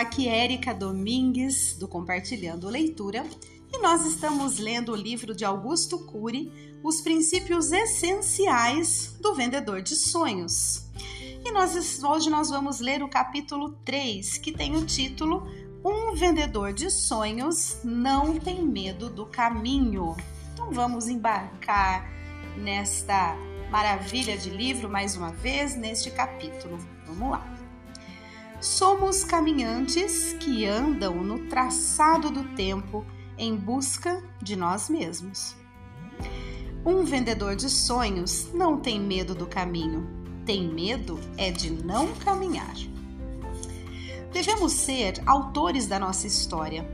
[0.00, 3.22] Aqui Érica Domingues do Compartilhando Leitura
[3.70, 6.50] e nós estamos lendo o livro de Augusto Cury,
[6.82, 10.90] Os Princípios Essenciais do Vendedor de Sonhos.
[11.44, 15.46] E nós, hoje nós vamos ler o capítulo 3, que tem o título
[15.84, 20.16] Um vendedor de sonhos não tem medo do caminho.
[20.54, 22.10] Então vamos embarcar
[22.56, 23.36] nesta
[23.70, 26.78] maravilha de livro mais uma vez neste capítulo.
[27.06, 27.59] Vamos lá.
[28.60, 33.06] Somos caminhantes que andam no traçado do tempo
[33.38, 35.56] em busca de nós mesmos.
[36.84, 40.06] Um vendedor de sonhos não tem medo do caminho,
[40.44, 42.74] tem medo é de não caminhar.
[44.30, 46.86] Devemos ser autores da nossa história.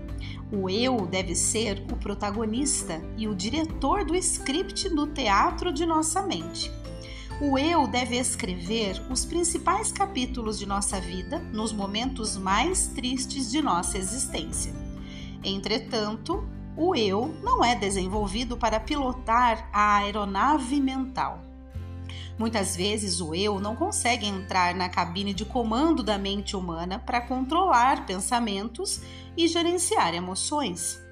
[0.53, 6.23] O eu deve ser o protagonista e o diretor do script do teatro de nossa
[6.23, 6.70] mente.
[7.38, 13.61] O eu deve escrever os principais capítulos de nossa vida nos momentos mais tristes de
[13.61, 14.72] nossa existência.
[15.44, 21.42] Entretanto, o eu não é desenvolvido para pilotar a aeronave mental.
[22.38, 27.20] Muitas vezes o eu não consegue entrar na cabine de comando da mente humana para
[27.20, 29.02] controlar pensamentos
[29.36, 31.05] e gerenciar emoções.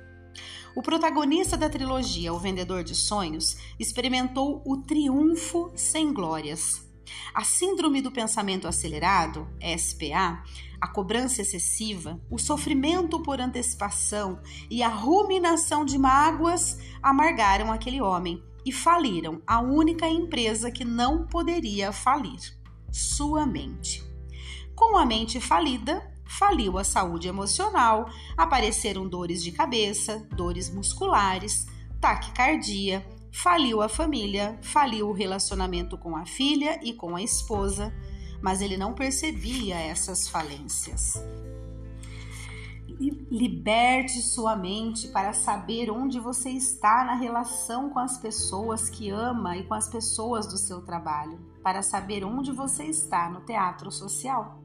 [0.77, 6.84] O protagonista da trilogia O Vendedor de Sonhos experimentou o triunfo sem glórias.
[7.33, 9.47] A síndrome do pensamento acelerado,
[9.78, 10.42] SPA,
[10.80, 18.42] a cobrança excessiva, o sofrimento por antecipação e a ruminação de mágoas amargaram aquele homem
[18.67, 22.41] e faliram a única empresa que não poderia falir:
[22.91, 24.02] sua mente.
[24.75, 31.66] Com a mente falida, faliu a saúde emocional, apareceram dores de cabeça, dores musculares,
[32.00, 37.92] taquicardia, faliu a família, faliu o relacionamento com a filha e com a esposa,
[38.42, 41.14] mas ele não percebia essas falências.
[43.30, 49.56] Liberte sua mente para saber onde você está na relação com as pessoas que ama
[49.56, 54.64] e com as pessoas do seu trabalho, para saber onde você está no teatro social.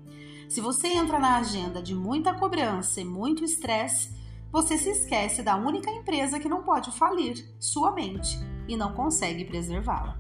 [0.50, 4.10] Se você entra na agenda de muita cobrança e muito estresse,
[4.52, 8.36] você se esquece da única empresa que não pode falir, sua mente,
[8.68, 10.20] e não consegue preservá-la.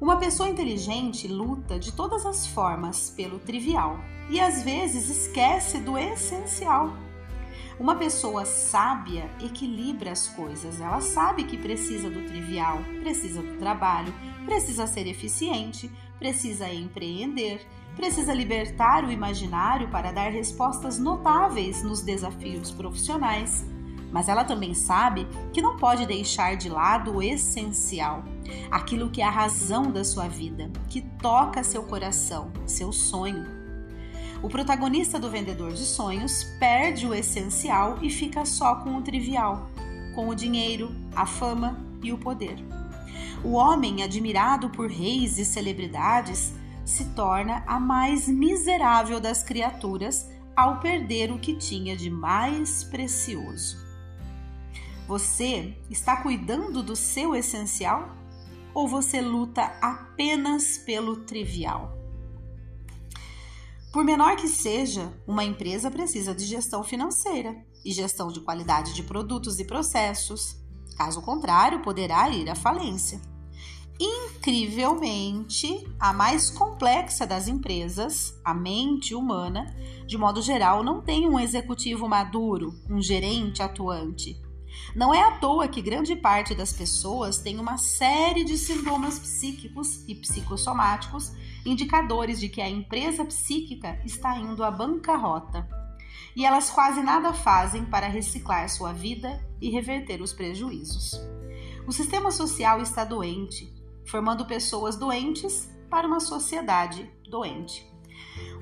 [0.00, 3.98] Uma pessoa inteligente luta de todas as formas pelo trivial
[4.30, 6.90] e às vezes esquece do essencial.
[7.78, 10.80] Uma pessoa sábia equilibra as coisas.
[10.80, 14.14] Ela sabe que precisa do trivial, precisa do trabalho,
[14.46, 22.70] precisa ser eficiente, precisa empreender, precisa libertar o imaginário para dar respostas notáveis nos desafios
[22.70, 23.64] profissionais.
[24.12, 28.24] Mas ela também sabe que não pode deixar de lado o essencial,
[28.70, 33.60] aquilo que é a razão da sua vida, que toca seu coração, seu sonho.
[34.42, 39.68] O protagonista do vendedor de sonhos perde o essencial e fica só com o trivial,
[40.14, 42.56] com o dinheiro, a fama e o poder.
[43.44, 46.54] O homem admirado por reis e celebridades
[46.84, 53.78] se torna a mais miserável das criaturas ao perder o que tinha de mais precioso.
[55.06, 58.14] Você está cuidando do seu essencial
[58.74, 61.98] ou você luta apenas pelo trivial?
[63.92, 69.02] Por menor que seja, uma empresa precisa de gestão financeira e gestão de qualidade de
[69.02, 70.56] produtos e processos.
[70.96, 73.20] Caso contrário, poderá ir à falência.
[74.00, 81.38] Incrivelmente, a mais complexa das empresas, a mente humana, de modo geral, não tem um
[81.38, 84.40] executivo maduro, um gerente atuante.
[84.96, 90.02] Não é à toa que grande parte das pessoas tem uma série de sintomas psíquicos
[90.08, 91.30] e psicossomáticos,
[91.66, 95.68] indicadores de que a empresa psíquica está indo à bancarrota.
[96.34, 101.20] E elas quase nada fazem para reciclar sua vida e reverter os prejuízos.
[101.86, 103.79] O sistema social está doente,
[104.10, 107.88] formando pessoas doentes para uma sociedade doente.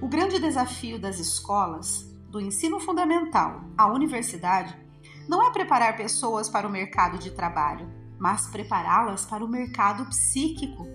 [0.00, 4.76] O grande desafio das escolas, do ensino fundamental à universidade,
[5.26, 10.86] não é preparar pessoas para o mercado de trabalho, mas prepará-las para o mercado psíquico.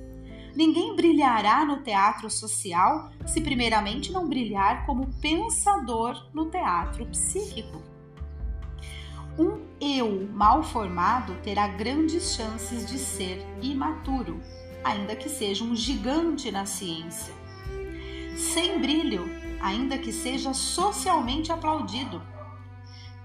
[0.56, 7.82] Ninguém brilhará no teatro social se, primeiramente, não brilhar como pensador no teatro psíquico.
[9.38, 14.40] Um eu mal formado terá grandes chances de ser imaturo,
[14.84, 17.34] ainda que seja um gigante na ciência.
[18.38, 19.26] Sem brilho,
[19.62, 22.22] ainda que seja socialmente aplaudido.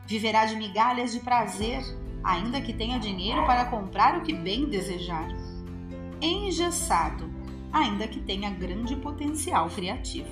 [0.05, 1.83] Viverá de migalhas de prazer,
[2.25, 5.29] ainda que tenha dinheiro para comprar o que bem desejar.
[6.21, 7.31] Engessado,
[7.73, 10.29] ainda que tenha grande potencial criativo.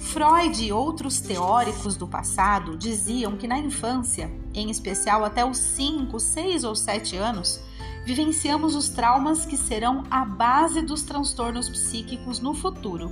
[0.00, 6.18] Freud e outros teóricos do passado diziam que na infância, em especial até os 5,
[6.18, 7.60] 6 ou 7 anos,
[8.04, 13.10] vivenciamos os traumas que serão a base dos transtornos psíquicos no futuro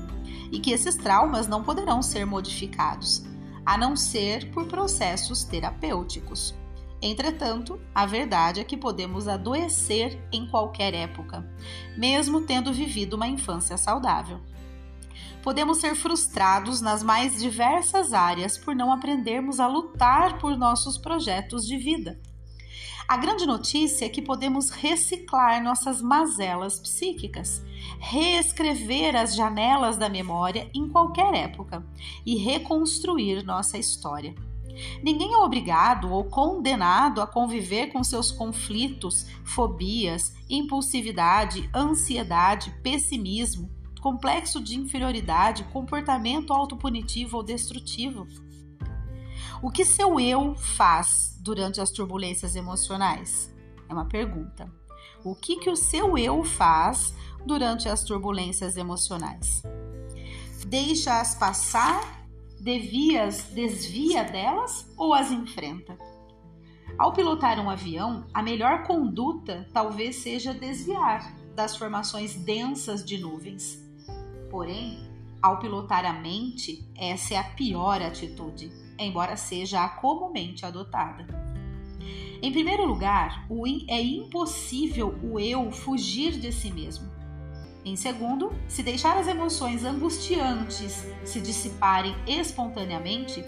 [0.51, 3.25] e que esses traumas não poderão ser modificados,
[3.65, 6.55] a não ser por processos terapêuticos.
[7.03, 11.49] Entretanto, a verdade é que podemos adoecer em qualquer época,
[11.97, 14.41] mesmo tendo vivido uma infância saudável.
[15.43, 21.67] Podemos ser frustrados nas mais diversas áreas por não aprendermos a lutar por nossos projetos
[21.67, 22.21] de vida.
[23.09, 27.61] A grande notícia é que podemos reciclar nossas mazelas psíquicas,
[27.99, 31.85] reescrever as janelas da memória em qualquer época
[32.25, 34.35] e reconstruir nossa história.
[35.03, 44.61] Ninguém é obrigado ou condenado a conviver com seus conflitos, fobias, impulsividade, ansiedade, pessimismo, complexo
[44.61, 48.27] de inferioridade, comportamento autopunitivo ou destrutivo.
[49.63, 53.55] O que seu eu faz durante as turbulências emocionais?
[53.89, 54.73] É uma pergunta.
[55.23, 57.15] O que, que o seu eu faz
[57.45, 59.63] durante as turbulências emocionais?
[60.67, 62.27] Deixa-as passar,
[62.59, 65.99] devias, desvia delas ou as enfrenta?
[66.99, 73.80] Ao pilotar um avião, a melhor conduta talvez seja desviar das formações densas de nuvens.
[74.51, 75.09] Porém,
[75.41, 81.27] ao pilotar a mente, essa é a pior atitude embora seja a comumente adotada.
[82.43, 83.47] Em primeiro lugar,
[83.89, 87.11] é impossível o eu fugir de si mesmo.
[87.85, 93.45] Em segundo, se deixar as emoções angustiantes se dissiparem espontaneamente,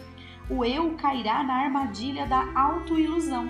[0.48, 3.46] o eu cairá na armadilha da autoilusão.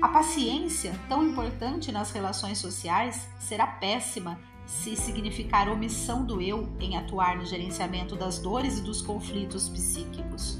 [0.00, 6.96] A paciência, tão importante nas relações sociais, será péssima se significar omissão do eu em
[6.96, 10.58] atuar no gerenciamento das dores e dos conflitos psíquicos.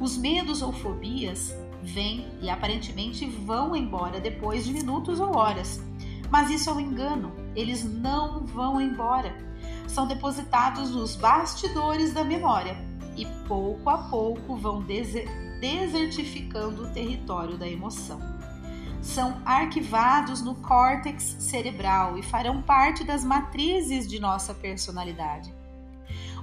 [0.00, 5.80] Os medos ou fobias vêm e aparentemente vão embora depois de minutos ou horas.
[6.30, 9.34] Mas isso é um engano, eles não vão embora.
[9.86, 12.76] São depositados nos bastidores da memória
[13.16, 14.84] e pouco a pouco vão
[15.60, 18.35] desertificando o território da emoção.
[19.06, 25.54] São arquivados no córtex cerebral e farão parte das matrizes de nossa personalidade.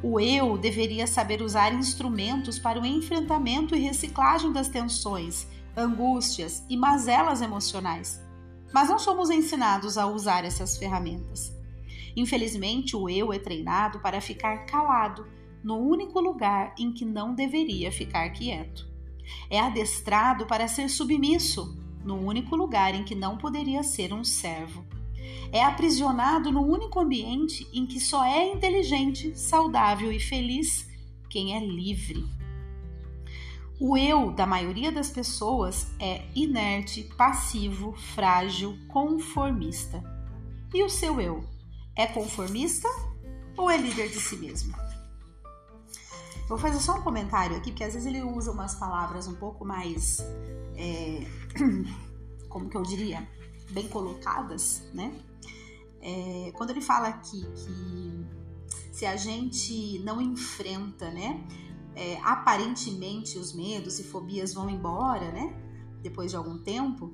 [0.02, 5.46] O eu deveria saber usar instrumentos para o enfrentamento e reciclagem das tensões,
[5.76, 8.20] angústias e mazelas emocionais.
[8.74, 11.54] Mas não somos ensinados a usar essas ferramentas.
[12.16, 15.28] Infelizmente, o eu é treinado para ficar calado
[15.62, 18.88] no único lugar em que não deveria ficar quieto.
[19.50, 24.86] É adestrado para ser submisso no único lugar em que não poderia ser um servo
[25.52, 30.90] é aprisionado no único ambiente em que só é inteligente, saudável e feliz
[31.30, 32.26] quem é livre.
[33.80, 40.04] O eu da maioria das pessoas é inerte, passivo, frágil, conformista.
[40.74, 41.44] E o seu eu
[41.96, 42.88] é conformista
[43.56, 44.74] ou é líder de si mesmo?
[46.48, 49.66] Vou fazer só um comentário aqui, porque às vezes ele usa umas palavras um pouco
[49.66, 50.20] mais,
[50.76, 51.26] é,
[52.50, 53.28] como que eu diria,
[53.72, 55.14] bem colocadas, né?
[56.02, 58.26] É, quando ele fala aqui que
[58.92, 61.42] se a gente não enfrenta, né,
[61.96, 65.56] é, aparentemente os medos e fobias vão embora, né,
[66.02, 67.14] depois de algum tempo,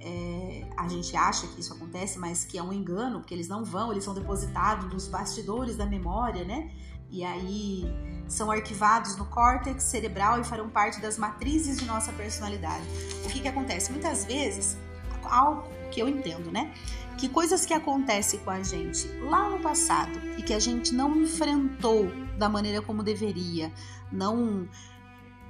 [0.00, 3.64] é, a gente acha que isso acontece, mas que é um engano, porque eles não
[3.64, 6.70] vão, eles são depositados nos bastidores da memória, né,
[7.10, 7.84] e aí
[8.26, 12.84] são arquivados no córtex cerebral e farão parte das matrizes de nossa personalidade.
[13.24, 13.90] O que que acontece?
[13.90, 14.76] Muitas vezes,
[15.24, 16.72] algo que eu entendo, né?
[17.20, 21.14] que coisas que acontecem com a gente lá no passado e que a gente não
[21.20, 23.70] enfrentou da maneira como deveria,
[24.10, 24.66] não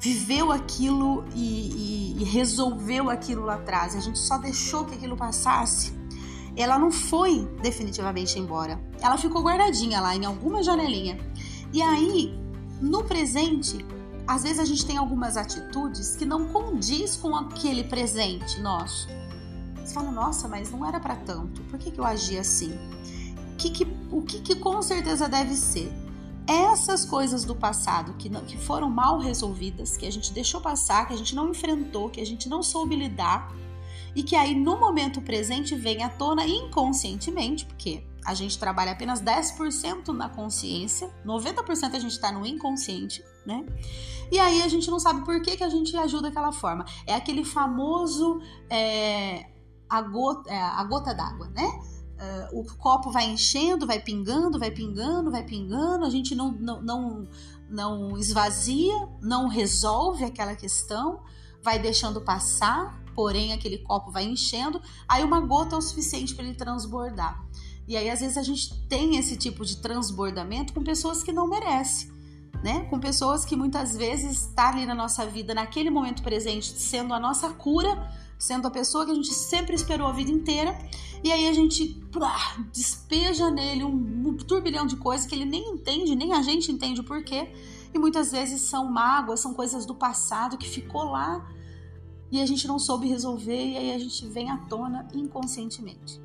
[0.00, 5.14] viveu aquilo e, e, e resolveu aquilo lá atrás, a gente só deixou que aquilo
[5.14, 5.92] passasse,
[6.56, 8.80] ela não foi definitivamente embora.
[9.00, 11.18] Ela ficou guardadinha lá em alguma janelinha.
[11.72, 12.34] E aí,
[12.80, 13.84] no presente,
[14.26, 19.06] às vezes a gente tem algumas atitudes que não condiz com aquele presente nosso.
[19.76, 21.62] Você fala, nossa, mas não era para tanto.
[21.64, 22.72] Por que, que eu agi assim?
[23.58, 25.92] Que que, o que, que com certeza deve ser?
[26.50, 31.06] Essas coisas do passado que, não, que foram mal resolvidas, que a gente deixou passar,
[31.06, 33.54] que a gente não enfrentou, que a gente não soube lidar,
[34.16, 39.22] e que aí no momento presente vem à tona inconscientemente, porque a gente trabalha apenas
[39.22, 43.64] 10% na consciência, 90% a gente está no inconsciente, né?
[44.32, 46.84] E aí a gente não sabe por que, que a gente ajuda daquela forma.
[47.06, 49.46] É aquele famoso é,
[49.88, 51.80] a gota, é, a gota d'água, né?
[52.20, 56.82] Uh, o copo vai enchendo, vai pingando, vai pingando, vai pingando, a gente não, não,
[56.82, 57.28] não,
[57.68, 61.20] não esvazia, não resolve aquela questão,
[61.62, 66.44] vai deixando passar, porém aquele copo vai enchendo, aí uma gota é o suficiente para
[66.44, 67.44] ele transbordar.
[67.88, 71.48] E aí, às vezes, a gente tem esse tipo de transbordamento com pessoas que não
[71.48, 72.08] merecem,
[72.62, 72.84] né?
[72.84, 77.18] Com pessoas que muitas vezes está ali na nossa vida, naquele momento presente, sendo a
[77.18, 78.08] nossa cura,
[78.40, 80.76] sendo a pessoa que a gente sempre esperou a vida inteira,
[81.22, 82.02] e aí a gente
[82.72, 87.00] despeja nele um, um turbilhão de coisas que ele nem entende, nem a gente entende
[87.00, 87.52] o porquê.
[87.92, 91.46] E muitas vezes são mágoas, são coisas do passado que ficou lá
[92.32, 96.20] e a gente não soube resolver, e aí a gente vem à tona inconscientemente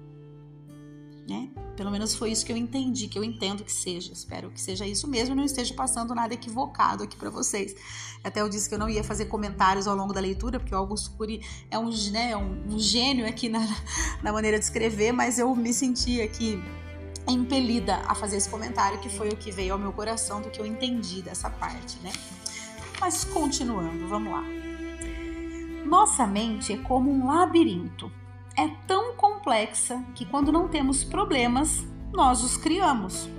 [1.27, 1.49] né?
[1.75, 4.13] Pelo menos foi isso que eu entendi, que eu entendo que seja.
[4.13, 7.75] Espero que seja isso mesmo e não esteja passando nada equivocado aqui para vocês.
[8.23, 10.77] Até eu disse que eu não ia fazer comentários ao longo da leitura, porque o
[10.77, 13.59] Augusto Cury é um, né, um, um gênio aqui na,
[14.23, 16.63] na maneira de escrever, mas eu me senti aqui
[17.27, 20.61] impelida a fazer esse comentário, que foi o que veio ao meu coração do que
[20.61, 22.13] eu entendi dessa parte, né?
[23.01, 24.43] Mas continuando, vamos lá.
[25.85, 28.11] Nossa mente é como um labirinto
[28.57, 29.04] é tão
[29.45, 33.29] complexa que, quando não temos problemas, nós os criamos.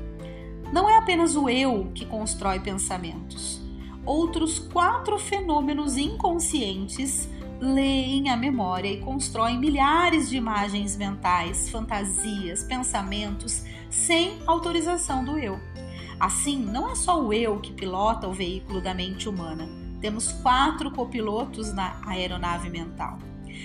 [0.73, 3.61] Não é apenas o eu que constrói pensamentos.
[4.05, 7.29] Outros quatro fenômenos inconscientes
[7.61, 15.59] leem a memória e constroem milhares de imagens mentais, fantasias, pensamentos sem autorização do eu.
[16.21, 19.69] Assim, não é só o eu que pilota o veículo da mente humana.
[20.01, 23.19] Temos quatro copilotos na aeronave mental.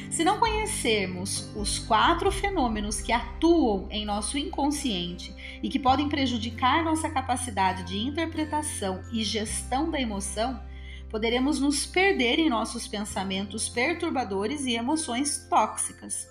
[0.09, 5.33] Se não conhecermos os quatro fenômenos que atuam em nosso inconsciente
[5.63, 10.61] e que podem prejudicar nossa capacidade de interpretação e gestão da emoção,
[11.09, 16.27] poderemos nos perder em nossos pensamentos perturbadores e emoções tóxicas.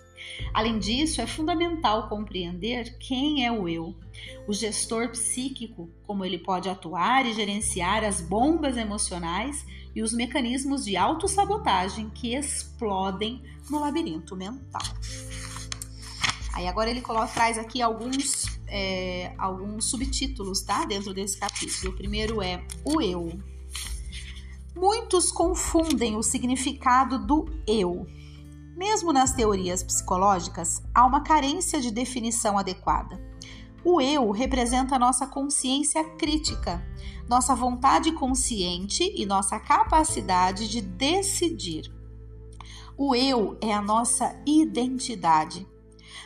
[0.52, 3.94] Além disso, é fundamental compreender quem é o eu,
[4.46, 10.84] o gestor psíquico, como ele pode atuar e gerenciar as bombas emocionais e os mecanismos
[10.84, 14.82] de autossabotagem que explodem no labirinto mental.
[16.52, 20.84] Aí agora ele coloca, traz aqui alguns, é, alguns subtítulos, tá?
[20.84, 21.92] Dentro desse capítulo.
[21.92, 23.38] O primeiro é o eu.
[24.74, 28.06] Muitos confundem o significado do eu.
[28.80, 33.20] Mesmo nas teorias psicológicas, há uma carência de definição adequada.
[33.84, 36.82] O eu representa nossa consciência crítica,
[37.28, 41.92] nossa vontade consciente e nossa capacidade de decidir.
[42.96, 45.68] O eu é a nossa identidade.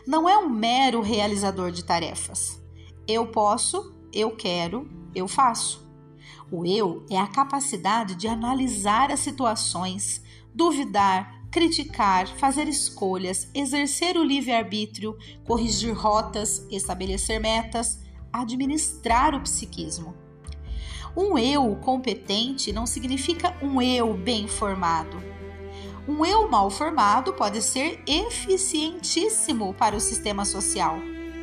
[0.06, 2.62] Não é um mero realizador de tarefas.
[3.08, 5.84] Eu posso, eu quero, eu faço.
[6.52, 10.22] O eu é a capacidade de analisar as situações,
[10.54, 18.00] duvidar, criticar, fazer escolhas, exercer o livre-arbítrio, corrigir rotas, estabelecer metas,
[18.32, 20.16] administrar o psiquismo.
[21.16, 25.22] Um eu competente não significa um eu bem formado.
[26.08, 30.98] Um eu mal formado pode ser eficientíssimo para o sistema social,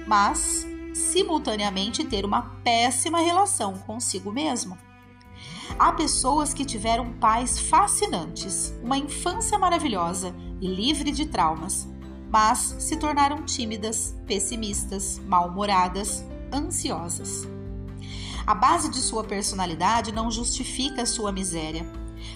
[0.06, 4.78] mas simultaneamente ter uma péssima relação consigo mesmo.
[5.78, 11.88] Há pessoas que tiveram pais fascinantes, uma infância maravilhosa e livre de traumas,
[12.32, 16.24] mas se tornaram tímidas, pessimistas, mal-humoradas,
[16.54, 17.48] ansiosas.
[18.46, 21.86] A base de sua personalidade não justifica sua miséria.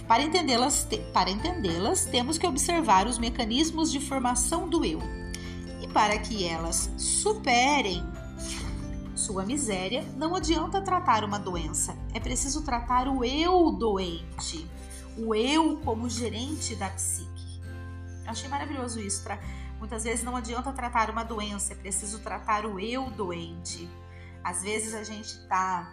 [0.08, 5.00] Para entendê-las, para entendê-las, temos que observar os mecanismos de formação do eu.
[5.82, 8.04] E para que elas superem
[9.26, 14.70] sua miséria, não adianta tratar uma doença, é preciso tratar o eu doente,
[15.18, 17.60] o eu como gerente da psique.
[18.24, 19.28] Eu achei maravilhoso isso.
[19.80, 23.90] Muitas vezes não adianta tratar uma doença, é preciso tratar o eu doente.
[24.44, 25.92] Às vezes a gente está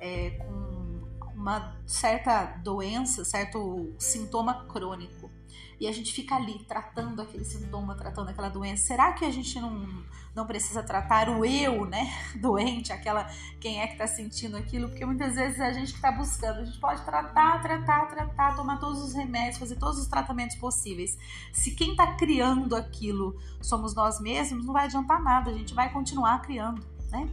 [0.00, 5.23] é, com uma certa doença, certo sintoma crônico
[5.80, 8.86] e a gente fica ali tratando aquele sintoma, tratando aquela doença.
[8.86, 9.86] Será que a gente não,
[10.34, 13.28] não precisa tratar o eu, né, doente, aquela
[13.60, 14.88] quem é que está sentindo aquilo?
[14.88, 18.56] Porque muitas vezes é a gente que está buscando, a gente pode tratar, tratar, tratar,
[18.56, 21.18] tomar todos os remédios, fazer todos os tratamentos possíveis.
[21.52, 25.92] Se quem está criando aquilo somos nós mesmos, não vai adiantar nada, a gente vai
[25.92, 27.28] continuar criando, né?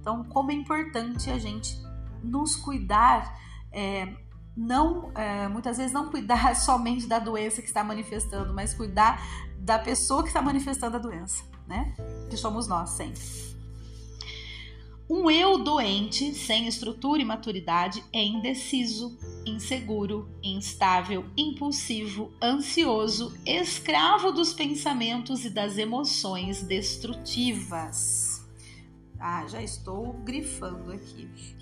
[0.00, 1.76] Então, como é importante a gente
[2.22, 3.38] nos cuidar.
[3.70, 4.27] É,
[4.58, 9.22] não é, muitas vezes não cuidar somente da doença que está manifestando, mas cuidar
[9.58, 11.94] da pessoa que está manifestando a doença, né?
[12.28, 13.22] Que somos nós sempre.
[15.08, 24.52] Um eu doente, sem estrutura e maturidade, é indeciso, inseguro, instável, impulsivo, ansioso, escravo dos
[24.52, 28.46] pensamentos e das emoções destrutivas.
[29.18, 31.57] Ah, já estou grifando aqui.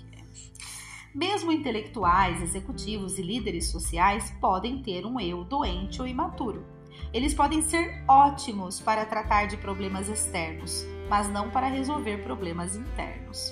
[1.17, 6.63] Mesmo intelectuais, executivos e líderes sociais podem ter um eu doente ou imaturo.
[7.11, 13.51] Eles podem ser ótimos para tratar de problemas externos, mas não para resolver problemas internos.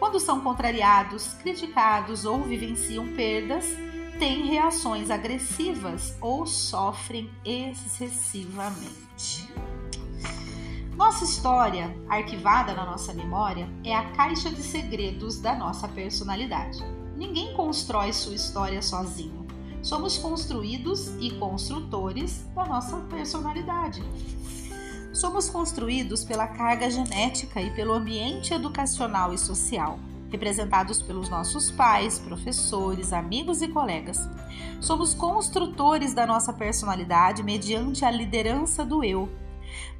[0.00, 3.66] Quando são contrariados, criticados ou vivenciam perdas,
[4.18, 9.48] têm reações agressivas ou sofrem excessivamente.
[10.96, 16.95] Nossa história, arquivada na nossa memória, é a caixa de segredos da nossa personalidade.
[17.16, 19.46] Ninguém constrói sua história sozinho.
[19.82, 24.02] Somos construídos e construtores da nossa personalidade.
[25.14, 29.98] Somos construídos pela carga genética e pelo ambiente educacional e social,
[30.30, 34.28] representados pelos nossos pais, professores, amigos e colegas.
[34.78, 39.26] Somos construtores da nossa personalidade mediante a liderança do eu.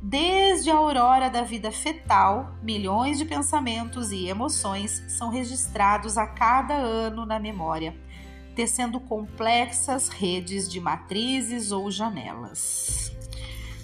[0.01, 6.75] Desde a aurora da vida fetal, milhões de pensamentos e emoções são registrados a cada
[6.75, 7.97] ano na memória,
[8.55, 13.13] tecendo complexas redes de matrizes ou janelas.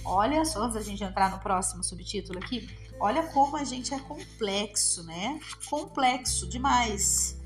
[0.04, 2.68] Olha só, antes da gente entrar no próximo subtítulo aqui,
[3.00, 5.38] olha como a gente é complexo, né?
[5.68, 7.40] Complexo demais.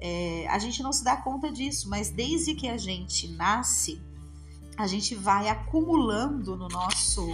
[0.00, 4.00] É, a gente não se dá conta disso, mas desde que a gente nasce,
[4.76, 7.26] a gente vai acumulando no nosso,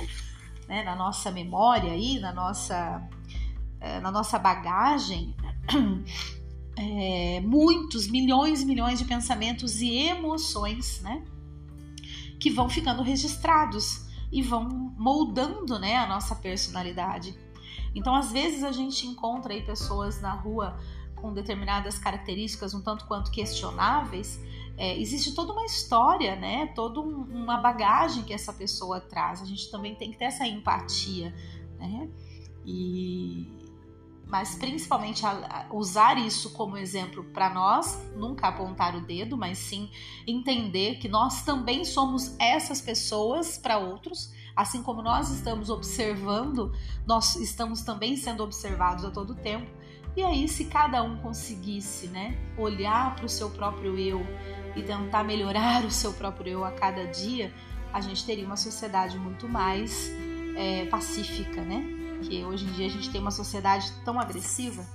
[0.70, 3.02] né, na nossa memória aí, na nossa,
[3.80, 5.34] é, na nossa bagagem,
[6.76, 11.24] é, muitos, milhões e milhões de pensamentos e emoções, né?
[12.38, 17.36] Que vão ficando registrados e vão moldando né, a nossa personalidade.
[17.92, 20.78] Então, às vezes, a gente encontra aí pessoas na rua
[21.16, 24.38] com determinadas características um tanto quanto questionáveis.
[24.80, 26.68] É, existe toda uma história, né?
[26.68, 29.42] Toda um, uma bagagem que essa pessoa traz.
[29.42, 31.34] A gente também tem que ter essa empatia,
[31.78, 32.08] né?
[32.64, 33.46] E
[34.26, 35.22] mas principalmente
[35.72, 39.90] usar isso como exemplo para nós, nunca apontar o dedo, mas sim
[40.24, 46.72] entender que nós também somos essas pessoas para outros, assim como nós estamos observando,
[47.04, 49.68] nós estamos também sendo observados a todo tempo.
[50.16, 54.26] E aí, se cada um conseguisse, né, olhar para o seu próprio eu
[54.74, 57.52] e tentar melhorar o seu próprio eu a cada dia,
[57.92, 60.10] a gente teria uma sociedade muito mais
[60.56, 62.00] é, pacífica, né?
[62.20, 64.86] que hoje em dia a gente tem uma sociedade tão agressiva.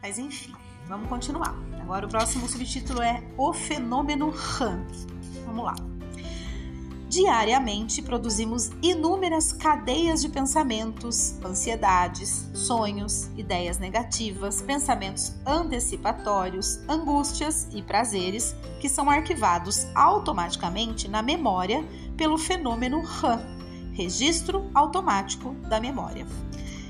[0.00, 0.52] Mas enfim,
[0.86, 1.54] vamos continuar.
[1.80, 4.86] Agora o próximo subtítulo é O Fenômeno Han.
[5.46, 5.91] Vamos lá.
[7.12, 18.56] Diariamente produzimos inúmeras cadeias de pensamentos, ansiedades, sonhos, ideias negativas, pensamentos antecipatórios, angústias e prazeres
[18.80, 23.42] que são arquivados automaticamente na memória pelo fenômeno RAM,
[23.92, 26.26] registro automático da memória.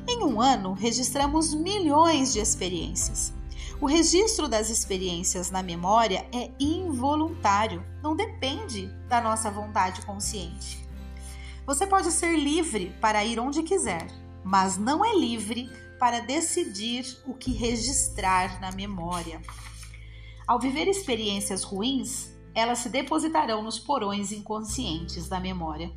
[0.06, 3.34] Em um ano, registramos milhões de experiências.
[3.82, 10.86] O registro das experiências na memória é involuntário, não depende da nossa vontade consciente.
[11.66, 14.06] Você pode ser livre para ir onde quiser,
[14.44, 15.68] mas não é livre
[15.98, 19.42] para decidir o que registrar na memória.
[20.46, 25.90] Ao viver experiências ruins, elas se depositarão nos porões inconscientes da memória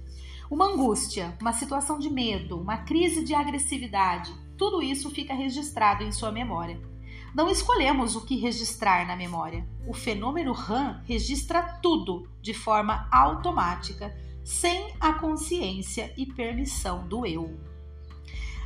[0.50, 6.12] uma angústia, uma situação de medo, uma crise de agressividade, tudo isso fica registrado em
[6.12, 6.95] sua memória.
[7.36, 9.68] Não escolhemos o que registrar na memória.
[9.88, 17.60] O fenômeno RAM registra tudo de forma automática, sem a consciência e permissão do eu.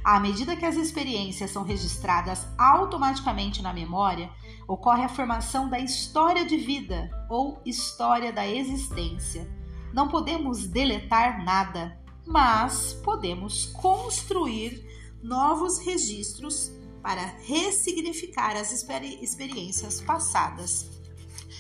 [0.04, 4.30] À medida que as experiências são registradas automaticamente na memória,
[4.68, 9.60] ocorre a formação da história de vida ou história da existência
[9.94, 14.86] não podemos deletar nada, mas podemos construir
[15.22, 20.88] novos registros para ressignificar as experi experiências passadas.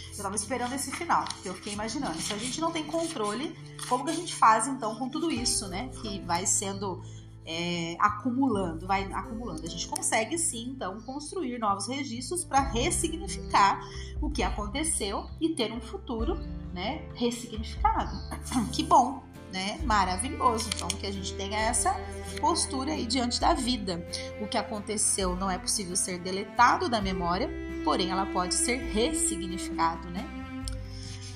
[0.08, 2.20] Eu estava esperando esse final, porque eu fiquei imaginando.
[2.22, 3.56] Se a gente não tem controle,
[3.88, 5.90] como que a gente faz então com tudo isso, né?
[6.02, 7.02] Que vai sendo
[7.50, 9.66] é, acumulando, vai acumulando.
[9.66, 13.82] A gente consegue sim, então, construir novos registros para ressignificar
[14.22, 16.36] o que aconteceu e ter um futuro,
[16.74, 18.16] né, ressignificado.
[18.72, 19.80] Que bom, né?
[19.84, 20.70] Maravilhoso.
[20.76, 21.94] Então, que a gente tenha essa
[22.40, 24.06] postura aí diante da vida.
[24.42, 27.50] O que aconteceu não é possível ser deletado da memória,
[27.84, 30.26] porém ela pode ser ressignificado, né?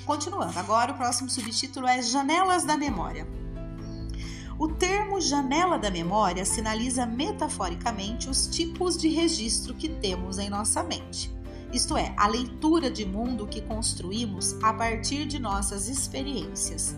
[0.04, 3.26] Continuando, agora o próximo subtítulo é Janelas da Memória.
[4.56, 10.82] O termo janela da memória sinaliza metaforicamente os tipos de registro que temos em nossa
[10.82, 11.33] mente,
[11.74, 16.94] isto é, a leitura de mundo que construímos a partir de nossas experiências.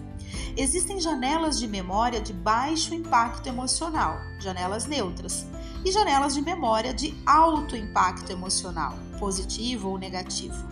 [0.55, 5.47] Existem janelas de memória de baixo impacto emocional, janelas neutras,
[5.83, 10.69] e janelas de memória de alto impacto emocional, positivo ou negativo.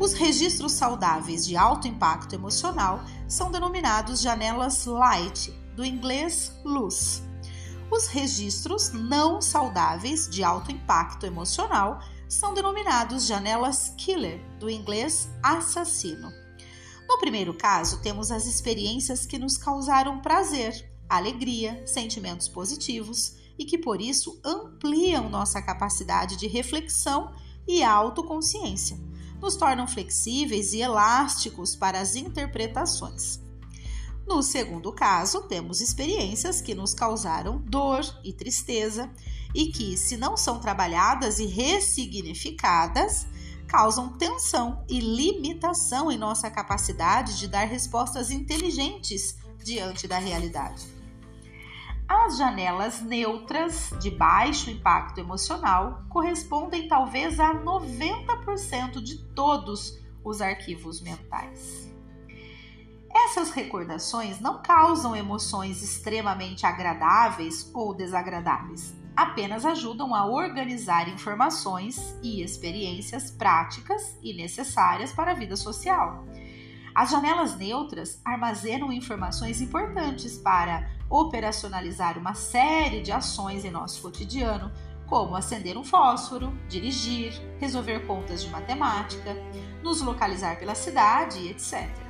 [0.00, 7.22] Os registros saudáveis de alto impacto emocional são denominados janelas light, do inglês luz.
[7.90, 16.30] Os registros não saudáveis de alto impacto emocional são denominados janelas killer, do inglês assassino.
[17.08, 23.78] No primeiro caso, temos as experiências que nos causaram prazer, alegria, sentimentos positivos e que
[23.78, 27.32] por isso ampliam nossa capacidade de reflexão
[27.66, 28.98] e autoconsciência,
[29.40, 33.40] nos tornam flexíveis e elásticos para as interpretações.
[34.26, 39.10] No segundo caso, temos experiências que nos causaram dor e tristeza
[39.54, 43.26] e que, se não são trabalhadas e ressignificadas,
[43.66, 50.86] causam tensão e limitação em nossa capacidade de dar respostas inteligentes diante da realidade.
[52.08, 61.02] As janelas neutras de baixo impacto emocional correspondem talvez a 90% de todos os arquivos
[61.02, 61.92] mentais.
[63.14, 72.40] Essas recordações não causam emoções extremamente agradáveis ou desagradáveis, apenas ajudam a organizar informações e
[72.40, 76.24] experiências práticas e necessárias para a vida social.
[76.94, 84.70] As janelas neutras armazenam informações importantes para operacionalizar uma série de ações em nosso cotidiano,
[85.04, 89.34] como acender um fósforo, dirigir, resolver contas de matemática,
[89.82, 92.07] nos localizar pela cidade, etc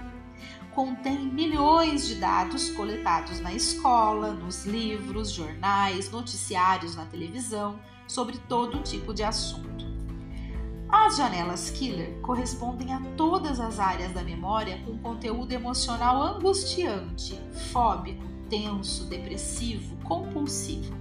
[0.79, 8.81] contém milhões de dados coletados na escola, nos livros, jornais, noticiários na televisão sobre todo
[8.85, 9.85] tipo de assunto.
[10.89, 17.37] As janelas killer correspondem a todas as áreas da memória com conteúdo emocional angustiante,
[17.73, 20.97] fóbico, tenso, depressivo, compulsivo.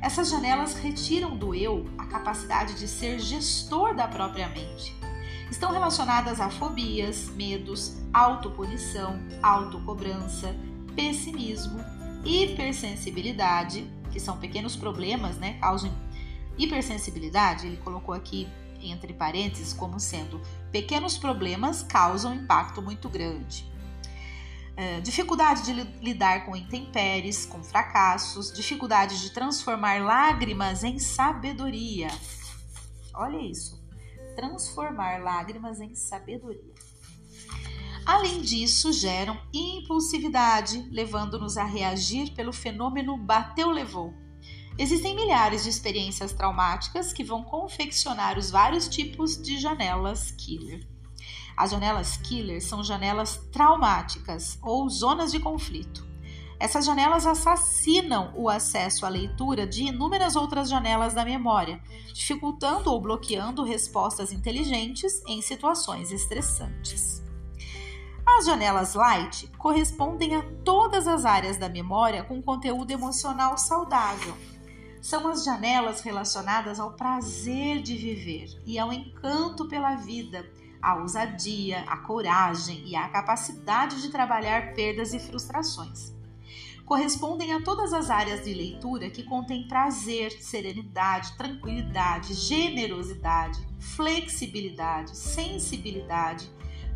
[0.00, 4.94] Essas janelas retiram do eu a capacidade de ser gestor da própria mente
[5.52, 10.56] estão relacionadas a fobias, medos, autopunição, autocobrança,
[10.96, 11.78] pessimismo,
[12.24, 15.58] hipersensibilidade, que são pequenos problemas, né?
[15.60, 15.92] Causam
[16.56, 18.48] hipersensibilidade, ele colocou aqui
[18.80, 20.40] entre parênteses como sendo
[20.72, 23.70] pequenos problemas causam impacto muito grande.
[24.74, 32.08] É, dificuldade de lidar com intempéries, com fracassos, dificuldade de transformar lágrimas em sabedoria.
[33.12, 33.81] Olha isso
[34.34, 36.74] transformar lágrimas em sabedoria.
[38.04, 44.12] Além disso, geram impulsividade, levando-nos a reagir pelo fenômeno bateu-levou.
[44.76, 50.86] Existem milhares de experiências traumáticas que vão confeccionar os vários tipos de janelas killer.
[51.56, 56.11] As janelas killer são janelas traumáticas ou zonas de conflito.
[56.62, 61.82] Essas janelas assassinam o acesso à leitura de inúmeras outras janelas da memória,
[62.14, 67.20] dificultando ou bloqueando respostas inteligentes em situações estressantes.
[68.24, 74.36] As janelas light correspondem a todas as áreas da memória com conteúdo emocional saudável.
[75.00, 80.48] São as janelas relacionadas ao prazer de viver e ao encanto pela vida,
[80.80, 86.21] à ousadia, à coragem e à capacidade de trabalhar perdas e frustrações
[86.84, 96.50] correspondem a todas as áreas de leitura que contêm prazer, serenidade, tranquilidade, generosidade, flexibilidade, sensibilidade,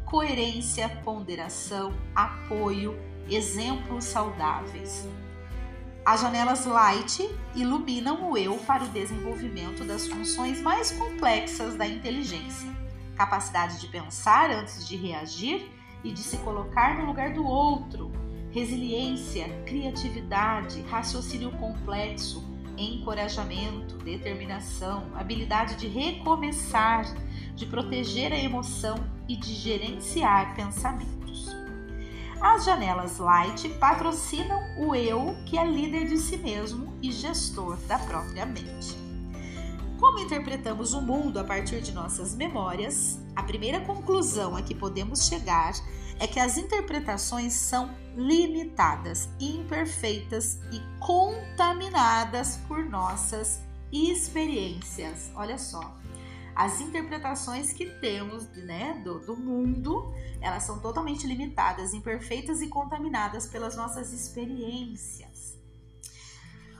[0.05, 2.96] coerência, ponderação, apoio,
[3.29, 5.07] exemplos saudáveis.
[6.05, 12.70] As janelas light iluminam o eu para o desenvolvimento das funções mais complexas da inteligência,
[13.16, 15.68] capacidade de pensar antes de reagir
[16.05, 18.12] e de se colocar no lugar do outro,
[18.57, 22.42] resiliência, criatividade, raciocínio complexo,
[22.79, 27.05] encorajamento, determinação, habilidade de recomeçar,
[27.55, 28.97] de proteger a emoção
[29.29, 31.55] e de gerenciar pensamentos.
[32.40, 37.99] As janelas light patrocinam o eu que é líder de si mesmo e gestor da
[37.99, 38.97] própria mente.
[40.01, 45.27] Como interpretamos o mundo a partir de nossas memórias, a primeira conclusão a que podemos
[45.27, 53.61] chegar é que as interpretações são limitadas, imperfeitas e contaminadas por nossas
[53.92, 55.31] experiências.
[55.35, 55.94] Olha só.
[56.55, 63.46] as interpretações que temos né, do, do mundo, elas são totalmente limitadas, imperfeitas e contaminadas
[63.46, 65.59] pelas nossas experiências.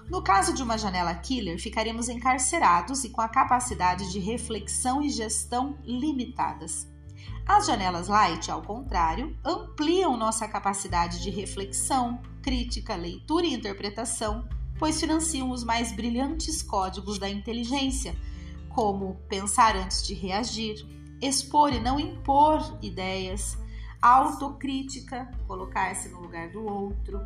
[0.09, 5.11] No caso de uma janela killer, ficaremos encarcerados e com a capacidade de reflexão e
[5.11, 6.87] gestão limitadas.
[7.49, 15.01] As janelas light, ao contrário, ampliam nossa capacidade de reflexão, crítica, leitura e interpretação, pois
[15.01, 18.17] financiam os mais brilhantes códigos da inteligência,
[18.69, 20.85] como pensar antes de reagir,
[21.23, 23.57] expor e não impor ideias,
[24.03, 27.21] autocrítica, colocar-se no lugar do outro.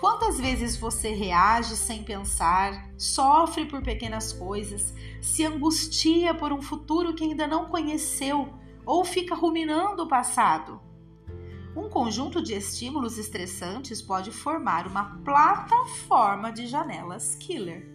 [0.00, 7.14] Quantas vezes você reage sem pensar, sofre por pequenas coisas, se angustia por um futuro
[7.14, 8.52] que ainda não conheceu?
[8.86, 10.80] Ou fica ruminando o passado.
[11.76, 17.86] Um conjunto de estímulos estressantes pode formar uma plataforma de janelas killer.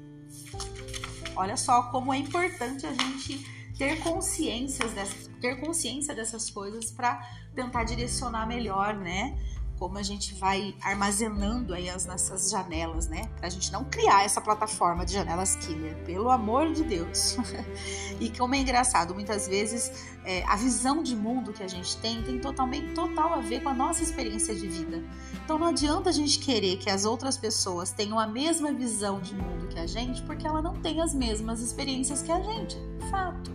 [1.36, 3.43] Olha só como é importante a gente
[3.75, 4.91] ter, consciências
[5.39, 7.19] ter consciência dessas coisas para
[7.56, 9.39] tentar direcionar melhor, né?
[9.82, 13.28] Como a gente vai armazenando aí as nossas janelas, né?
[13.38, 17.36] Pra gente não criar essa plataforma de janelas killer, pelo amor de Deus.
[18.22, 22.22] e como é engraçado, muitas vezes é, a visão de mundo que a gente tem
[22.22, 25.04] tem totalmente total a ver com a nossa experiência de vida.
[25.44, 29.34] Então não adianta a gente querer que as outras pessoas tenham a mesma visão de
[29.34, 32.78] mundo que a gente, porque ela não tem as mesmas experiências que a gente.
[33.10, 33.50] Fato,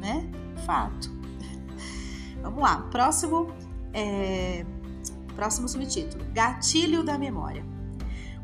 [0.00, 0.28] né?
[0.66, 1.08] Fato.
[2.42, 3.54] Vamos lá, próximo.
[3.94, 4.66] É
[5.38, 7.64] Próximo subtítulo: Gatilho da memória.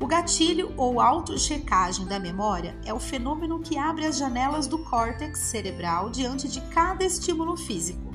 [0.01, 5.41] O gatilho ou autochecagem da memória é o fenômeno que abre as janelas do córtex
[5.41, 8.15] cerebral diante de cada estímulo físico.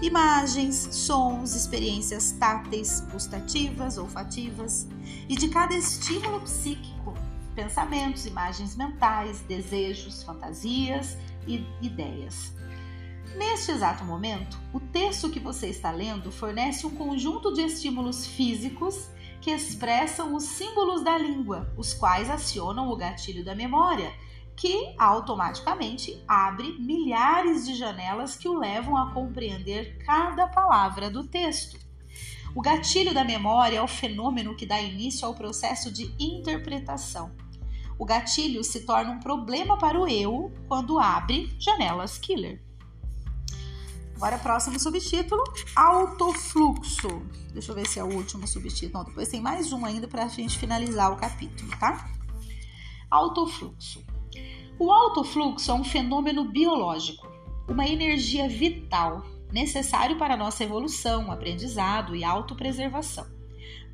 [0.00, 4.86] Imagens, sons, experiências táteis, gustativas, olfativas,
[5.28, 7.12] e de cada estímulo psíquico,
[7.56, 11.16] pensamentos, imagens mentais, desejos, fantasias
[11.48, 12.52] e ideias.
[13.36, 19.08] Neste exato momento, o texto que você está lendo fornece um conjunto de estímulos físicos
[19.40, 24.12] que expressam os símbolos da língua, os quais acionam o gatilho da memória,
[24.56, 31.78] que automaticamente abre milhares de janelas que o levam a compreender cada palavra do texto.
[32.54, 37.32] O gatilho da memória é o fenômeno que dá início ao processo de interpretação.
[37.96, 42.60] O gatilho se torna um problema para o eu quando abre janelas killer.
[44.20, 45.42] Agora, próximo subtítulo:
[45.74, 47.22] autofluxo.
[47.54, 48.92] Deixa eu ver se é o último subtítulo.
[48.92, 52.06] Não, depois tem mais um ainda para a gente finalizar o capítulo, tá?
[53.10, 54.04] Autofluxo.
[54.78, 57.26] O autofluxo é um fenômeno biológico,
[57.66, 63.26] uma energia vital necessário para nossa evolução, aprendizado e autopreservação.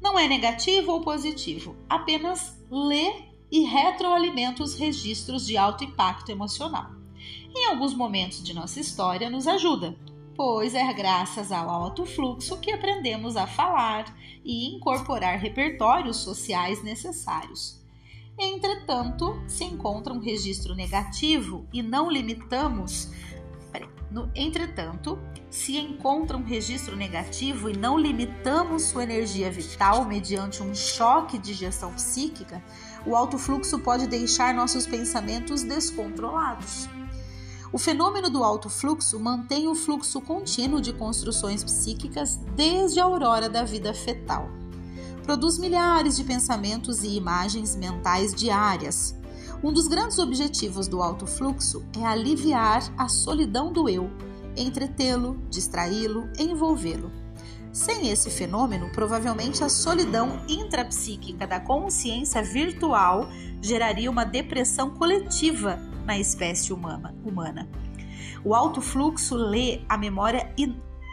[0.02, 6.90] Não é negativo ou positivo, apenas lê e retroalimenta os registros de alto impacto emocional.
[7.54, 9.96] Em alguns momentos de nossa história, nos ajuda,
[10.36, 17.82] pois é graças ao alto fluxo que aprendemos a falar e incorporar repertórios sociais necessários.
[18.38, 23.10] Entretanto, se encontra um registro negativo e não limitamos.
[24.10, 25.18] No, entretanto,
[25.50, 31.52] se encontra um registro negativo e não limitamos sua energia vital mediante um choque de
[31.54, 32.62] gestão psíquica,
[33.04, 36.88] o alto fluxo pode deixar nossos pensamentos descontrolados.
[37.72, 43.48] O fenômeno do alto fluxo mantém o fluxo contínuo de construções psíquicas desde a aurora
[43.48, 44.48] da vida fetal.
[45.24, 49.16] Produz milhares de pensamentos e imagens mentais diárias.
[49.62, 54.10] Um dos grandes objetivos do alto fluxo é aliviar a solidão do eu,
[54.56, 57.10] entretê-lo, distraí-lo, envolvê-lo.
[57.72, 63.28] Sem esse fenômeno, provavelmente a solidão intrapsíquica da consciência virtual
[63.66, 67.68] geraria uma depressão coletiva na espécie humana.
[68.44, 70.54] O alto fluxo lê a memória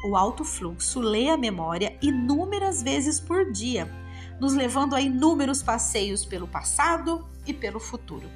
[0.05, 3.89] o alto fluxo lê a memória inúmeras vezes por dia,
[4.39, 8.29] nos levando a inúmeros passeios pelo passado e pelo futuro.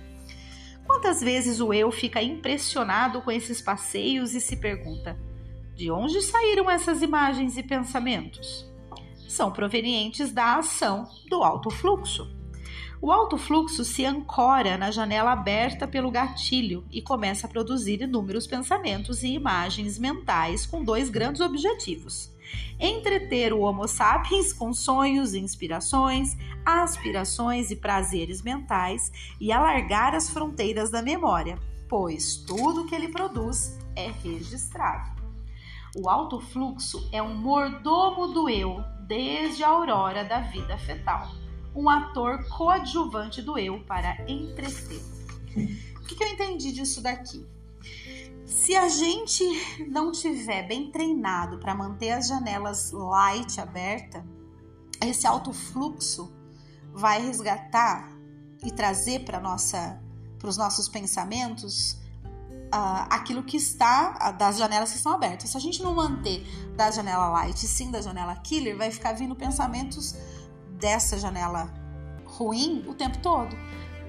[0.86, 5.20] Quantas vezes o eu fica impressionado com esses passeios e se pergunta:
[5.76, 8.66] de onde saíram essas imagens e pensamentos?
[9.28, 12.37] São provenientes da ação do alto fluxo.
[13.00, 18.48] O alto fluxo se ancora na janela aberta pelo gatilho e começa a produzir inúmeros
[18.48, 22.34] pensamentos e imagens mentais com dois grandes objetivos:
[22.80, 30.90] entreter o Homo sapiens com sonhos, inspirações, aspirações e prazeres mentais e alargar as fronteiras
[30.90, 35.22] da memória, pois tudo que ele produz é registrado.
[35.96, 41.47] O alto fluxo é um mordomo do eu desde a aurora da vida fetal
[41.78, 45.02] um ator coadjuvante do eu para entreter.
[45.96, 47.46] O que, que eu entendi disso daqui?
[48.46, 49.44] Se a gente
[49.88, 54.26] não tiver bem treinado para manter as janelas light aberta,
[55.06, 56.34] esse alto fluxo
[56.94, 58.10] vai resgatar
[58.66, 60.02] e trazer para nossa
[60.40, 61.94] para os nossos pensamentos
[62.74, 65.50] uh, aquilo que está uh, das janelas que estão abertas.
[65.50, 69.36] Se a gente não manter da janela light, sim da janela killer, vai ficar vindo
[69.36, 70.16] pensamentos
[70.80, 71.72] dessa janela
[72.26, 73.56] ruim o tempo todo.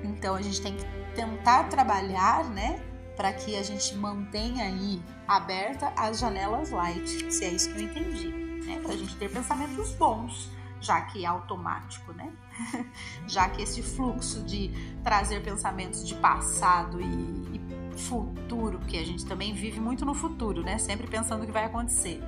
[0.02, 2.80] Então a gente tem que tentar trabalhar, né,
[3.16, 7.84] para que a gente mantenha aí aberta as janelas light, se é isso que eu
[7.84, 8.28] entendi,
[8.64, 10.48] né, para a gente ter pensamentos bons,
[10.80, 12.32] já que é automático, né?
[13.26, 14.70] já que esse fluxo de
[15.02, 20.62] trazer pensamentos de passado e, e futuro, que a gente também vive muito no futuro,
[20.62, 20.78] né?
[20.78, 22.22] Sempre pensando o que vai acontecer.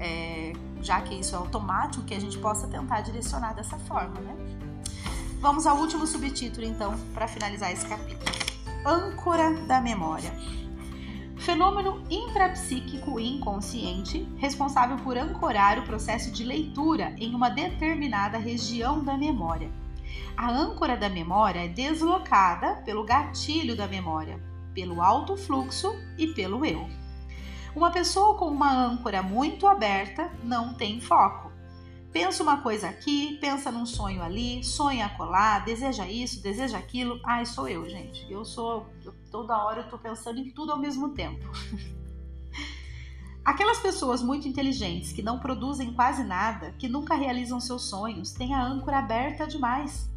[0.00, 4.34] É, já que isso é automático, que a gente possa tentar direcionar dessa forma, né?
[5.40, 8.30] Vamos ao último subtítulo, então, para finalizar esse capítulo:
[8.84, 10.32] Âncora da Memória.
[11.38, 19.16] Fenômeno intrapsíquico inconsciente responsável por ancorar o processo de leitura em uma determinada região da
[19.16, 19.70] memória.
[20.36, 24.38] A âncora da memória é deslocada pelo gatilho da memória,
[24.74, 26.86] pelo alto fluxo e pelo eu.
[27.74, 31.50] Uma pessoa com uma âncora muito aberta não tem foco
[32.12, 37.20] Pensa uma coisa aqui, pensa num sonho ali, sonha colar, deseja isso, deseja aquilo.
[37.24, 38.26] Ai, sou eu, gente.
[38.28, 38.88] Eu sou.
[39.04, 41.48] Eu, toda hora eu tô pensando em tudo ao mesmo tempo.
[43.44, 48.54] Aquelas pessoas muito inteligentes que não produzem quase nada, que nunca realizam seus sonhos, têm
[48.54, 50.10] a âncora aberta demais.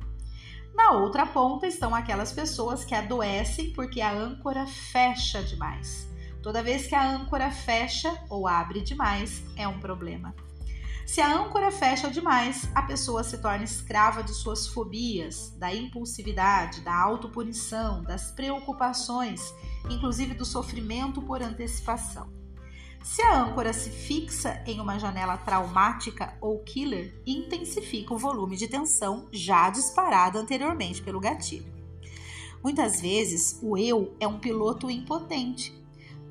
[0.73, 6.11] Na outra ponta estão aquelas pessoas que adoecem porque a âncora fecha demais.
[6.43, 10.36] Toda vez que a âncora fecha ou abre demais, é um problema.
[11.06, 16.82] Se a âncora fecha demais, a pessoa se torna escrava de suas fobias, da impulsividade,
[16.82, 19.53] da autopunição, das preocupações,
[19.89, 22.27] inclusive do sofrimento por antecipação.
[23.01, 28.67] Se a âncora se fixa em uma janela traumática ou killer, intensifica o volume de
[28.67, 31.71] tensão já disparado anteriormente pelo gatilho.
[32.62, 35.82] Muitas vezes, o eu é um piloto impotente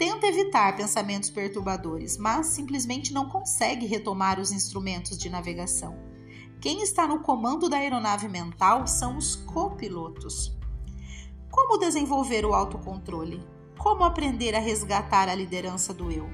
[0.02, 5.96] tenta evitar pensamentos perturbadores, mas simplesmente não consegue retomar os instrumentos de navegação.
[6.60, 10.58] Quem está no comando da aeronave mental são os copilotos.
[11.48, 13.46] Como desenvolver o autocontrole?
[13.78, 16.28] Como aprender a resgatar a liderança do eu?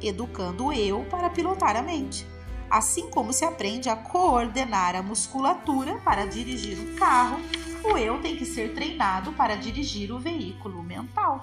[0.00, 2.24] Educando o eu para pilotar a mente.
[2.70, 7.40] Assim como se aprende a coordenar a musculatura para dirigir o carro,
[7.82, 11.42] o eu tem que ser treinado para dirigir o veículo mental.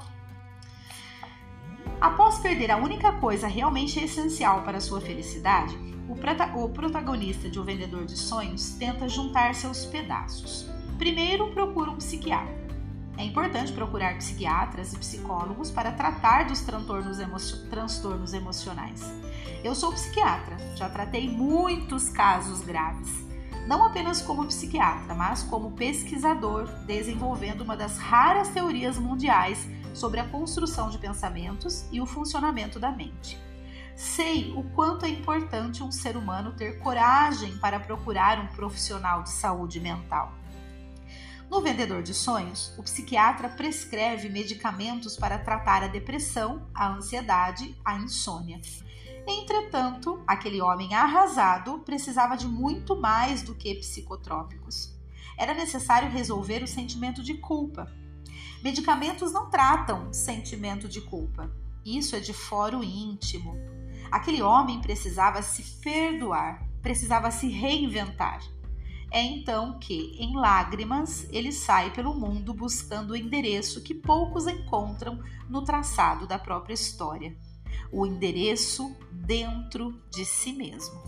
[2.00, 5.78] Após perder a única coisa realmente essencial para sua felicidade,
[6.56, 10.70] o, protagonista de O Vendedor de Sonhos tenta juntar seus pedaços.
[10.98, 12.64] Primeiro, procura um psiquiatra.
[13.18, 17.38] É importante procurar psiquiatras e psicólogos para tratar dos transtornos, emo
[17.70, 19.04] transtornos emocionais.
[19.64, 23.24] Eu sou psiquiatra, já tratei muitos casos graves,
[23.68, 30.28] não apenas como psiquiatra, mas como pesquisador, desenvolvendo uma das raras teorias mundiais sobre a
[30.28, 33.40] construção de pensamentos e o funcionamento da mente.
[33.96, 39.30] Sei o quanto é importante um ser humano ter coragem para procurar um profissional de
[39.30, 40.34] saúde mental.
[41.50, 47.96] No Vendedor de Sonhos, o psiquiatra prescreve medicamentos para tratar a depressão, a ansiedade, a
[47.98, 48.60] insônia.
[49.28, 54.98] Entretanto, aquele homem arrasado precisava de muito mais do que psicotrópicos.
[55.38, 57.92] Era necessário resolver o sentimento de culpa,
[58.64, 61.52] Medicamentos não tratam sentimento de culpa.
[61.86, 63.54] Isso é de foro íntimo.
[64.10, 68.42] Aquele homem precisava se perdoar, precisava se reinventar.
[69.12, 75.22] É então que, em lágrimas, ele sai pelo mundo buscando o endereço que poucos encontram
[75.50, 77.36] no traçado da própria história
[77.92, 81.04] o endereço dentro de si mesmo.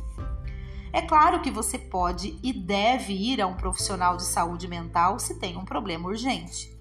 [0.91, 5.39] É claro que você pode e deve ir a um profissional de saúde mental se
[5.39, 6.74] tem um problema urgente.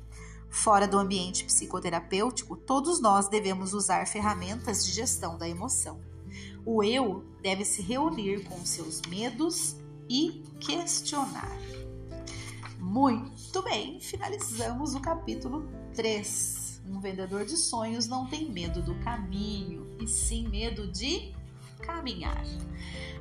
[0.54, 6.00] Fora do ambiente psicoterapêutico, todos nós devemos usar ferramentas de gestão da emoção.
[6.64, 9.76] O eu deve se reunir com seus medos
[10.08, 11.58] e questionar.
[12.78, 16.82] Muito bem, finalizamos o capítulo 3.
[16.88, 21.34] Um vendedor de sonhos não tem medo do caminho, e sim medo de
[21.80, 22.44] caminhar.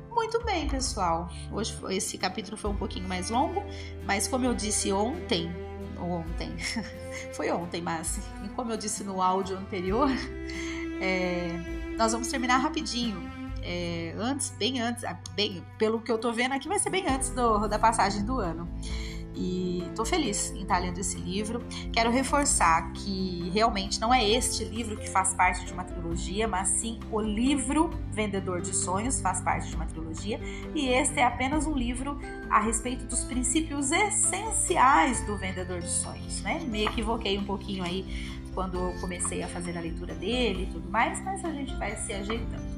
[0.08, 1.28] Muito bem, pessoal.
[1.52, 3.60] Hoje esse capítulo foi um pouquinho mais longo,
[4.06, 5.50] mas como eu disse ontem,
[5.98, 6.54] ontem,
[7.34, 8.20] foi ontem, mas
[8.54, 10.08] como eu disse no áudio anterior,
[11.00, 11.48] é,
[11.96, 13.32] nós vamos terminar rapidinho.
[13.66, 17.08] É, antes, bem antes, ah, bem, pelo que eu tô vendo aqui, vai ser bem
[17.08, 18.68] antes do, da passagem do ano.
[19.34, 21.62] E tô feliz em estar lendo esse livro.
[21.92, 26.68] Quero reforçar que realmente não é este livro que faz parte de uma trilogia, mas
[26.68, 30.40] sim o livro Vendedor de Sonhos faz parte de uma trilogia.
[30.74, 32.18] E este é apenas um livro
[32.50, 36.60] a respeito dos princípios essenciais do Vendedor de Sonhos, né?
[36.66, 38.04] Me equivoquei um pouquinho aí
[38.54, 41.96] quando eu comecei a fazer a leitura dele e tudo mais, mas a gente vai
[41.96, 42.73] se ajeitando.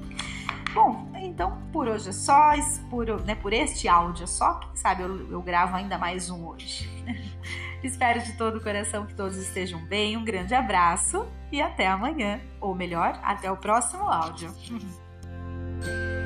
[0.77, 2.53] Bom, então por hoje é só,
[2.91, 6.47] por, né, por este áudio é só, quem sabe eu, eu gravo ainda mais um
[6.47, 6.87] hoje.
[7.83, 12.43] Espero de todo o coração que todos estejam bem, um grande abraço e até amanhã,
[12.61, 14.55] ou melhor, até o próximo áudio.